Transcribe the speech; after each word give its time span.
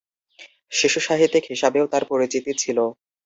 শিশুসাহিত্যিক 0.71 1.43
হিসাবেও 1.51 1.85
তাঁর 1.91 2.03
পরিচিতি 2.11 2.51
ছিল। 2.53 2.77